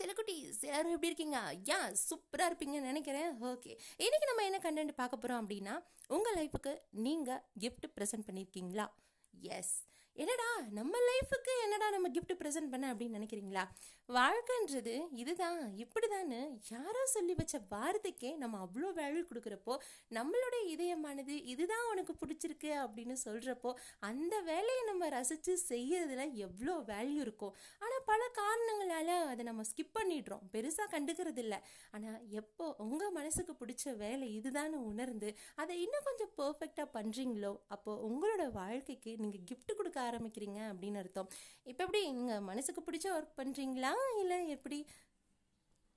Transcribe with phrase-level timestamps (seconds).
[0.00, 1.38] செலக்குட்டீஸ் எல்லாரும் எப்படி இருக்கீங்க?
[1.70, 1.78] யா
[2.08, 3.30] சூப்பராக இருப்பீங்கன்னு நினைக்கிறேன்.
[3.52, 3.72] ஓகே.
[3.96, 5.74] இன்னைக்கு நம்ம என்ன கண்டென்ட் பார்க்க போகிறோம் அப்படின்னா
[6.08, 6.72] உங்கள் லைஃபுக்கு
[7.06, 8.86] நீங்கள் கிஃப்ட் ப்ரெசென்ட் பண்ணியிருக்கீங்களா
[9.58, 9.74] எஸ்
[10.16, 13.62] என்னடா நம்ம லைஃபுக்கு என்னடா நம்ம கிஃப்ட் ப்ரெசென்ட் பண்ண அப்படின்னு நினைக்கிறீங்களா?
[14.08, 16.38] வாழ்க்கைன்றது இதுதான் இப்படிதான்னு
[16.70, 19.74] யாரோ சொல்லி வச்ச வார்த்தைக்கே நம்ம அவ்வளோ வேல்யூ கொடுக்குறப்போ
[20.10, 23.70] நம்மளுடைய இதயமானது இதுதான் உனக்கு பிடிச்சிருக்கு அப்படின்னு சொல்கிறப்போ
[24.02, 30.44] அந்த வேலையை நம்ம ரசித்து செய்யறதுல எவ்வளோ வேல்யூ இருக்கும் ஆனால் பல காரணங்களால அதை நம்ம ஸ்கிப் பண்ணிடுறோம்.
[30.52, 31.60] பெருசாக கண்டுக்கிறது இல்லை
[31.92, 38.52] ஆனால் எப்போ உங்கள் மனசுக்கு பிடிச்ச வேலை இதுதான்னு உணர்ந்து அதை இன்னும் கொஞ்சம் பர்ஃபெக்டாக பண்ணுறீங்களோ அப்போ உங்களோட
[38.52, 41.28] வாழ்க்கைக்கு நீங்கள் கிஃப்ட் கொடுக்க ஆரம்பிக்கிறீங்க அப்படின்னு அர்த்தம்.
[41.70, 44.78] இப்போ எப்படி நீங்கள் மனசுக்கு பிடிச்ச ஒர்க் பண்ணுறீங்களா இல்லை எப்படி